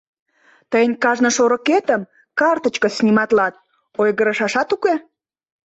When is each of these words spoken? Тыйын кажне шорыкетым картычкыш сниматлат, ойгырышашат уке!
Тыйын 0.71 0.93
кажне 1.03 1.29
шорыкетым 1.35 2.01
картычкыш 2.39 2.93
сниматлат, 2.99 3.53
ойгырышашат 4.01 4.69
уке! 4.75 4.93